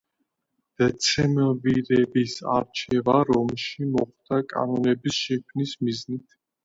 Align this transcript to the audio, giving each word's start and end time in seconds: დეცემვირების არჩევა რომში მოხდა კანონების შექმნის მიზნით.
დეცემვირების 0.81 2.33
არჩევა 2.53 3.17
რომში 3.31 3.87
მოხდა 3.93 4.41
კანონების 4.55 5.21
შექმნის 5.27 5.77
მიზნით. 5.85 6.39